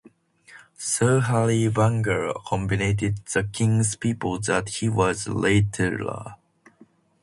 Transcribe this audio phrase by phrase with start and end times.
[0.79, 6.37] Sir Harry Beagle convinced the King's people that he was a rattler.